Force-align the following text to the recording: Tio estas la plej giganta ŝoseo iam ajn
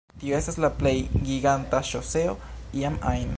Tio 0.21 0.35
estas 0.37 0.55
la 0.63 0.69
plej 0.79 0.93
giganta 1.27 1.83
ŝoseo 1.91 2.35
iam 2.81 2.99
ajn 3.13 3.29